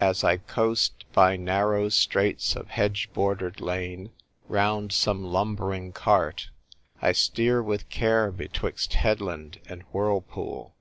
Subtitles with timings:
[0.00, 4.10] As I coast by narrow straits of hedge bordered lane,
[4.48, 6.48] round some lumbering cart,
[7.00, 10.74] I steer with care betwixt headland and whirlpool.